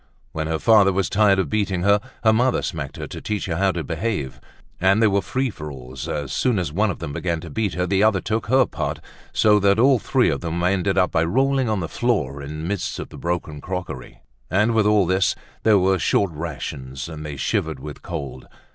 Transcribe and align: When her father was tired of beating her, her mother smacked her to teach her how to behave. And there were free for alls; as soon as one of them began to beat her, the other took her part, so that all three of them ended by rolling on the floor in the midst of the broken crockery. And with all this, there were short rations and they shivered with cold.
When 0.31 0.47
her 0.47 0.57
father 0.57 0.91
was 0.91 1.11
tired 1.11 1.37
of 1.37 1.47
beating 1.47 1.83
her, 1.83 1.99
her 2.23 2.33
mother 2.33 2.63
smacked 2.63 2.97
her 2.97 3.05
to 3.05 3.21
teach 3.21 3.45
her 3.45 3.57
how 3.57 3.71
to 3.73 3.83
behave. 3.83 4.41
And 4.79 4.99
there 4.99 5.11
were 5.11 5.21
free 5.21 5.51
for 5.51 5.69
alls; 5.71 6.07
as 6.07 6.33
soon 6.33 6.57
as 6.57 6.73
one 6.73 6.89
of 6.89 6.97
them 6.97 7.13
began 7.13 7.39
to 7.41 7.51
beat 7.51 7.75
her, 7.75 7.85
the 7.85 8.01
other 8.01 8.19
took 8.19 8.47
her 8.47 8.65
part, 8.65 8.99
so 9.31 9.59
that 9.59 9.77
all 9.77 9.99
three 9.99 10.31
of 10.31 10.41
them 10.41 10.63
ended 10.63 10.97
by 11.11 11.23
rolling 11.23 11.69
on 11.69 11.81
the 11.81 11.87
floor 11.87 12.41
in 12.41 12.63
the 12.63 12.67
midst 12.67 12.97
of 12.97 13.09
the 13.09 13.17
broken 13.19 13.61
crockery. 13.61 14.23
And 14.49 14.73
with 14.73 14.87
all 14.87 15.05
this, 15.05 15.35
there 15.61 15.77
were 15.77 15.99
short 15.99 16.31
rations 16.31 17.07
and 17.07 17.23
they 17.23 17.35
shivered 17.37 17.79
with 17.79 18.01
cold. 18.01 18.47